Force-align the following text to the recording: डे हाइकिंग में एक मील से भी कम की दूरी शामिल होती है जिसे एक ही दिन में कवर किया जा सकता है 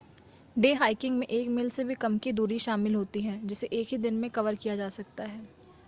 डे 0.55 0.73
हाइकिंग 0.73 1.17
में 1.17 1.25
एक 1.27 1.49
मील 1.49 1.69
से 1.69 1.83
भी 1.83 1.95
कम 1.95 2.17
की 2.17 2.31
दूरी 2.31 2.57
शामिल 2.59 2.95
होती 2.95 3.21
है 3.21 3.39
जिसे 3.47 3.67
एक 3.73 3.87
ही 3.87 3.97
दिन 3.97 4.13
में 4.13 4.29
कवर 4.29 4.55
किया 4.55 4.75
जा 4.75 4.89
सकता 4.89 5.23
है 5.23 5.41